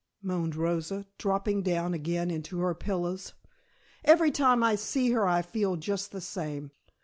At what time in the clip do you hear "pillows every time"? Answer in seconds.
2.73-4.63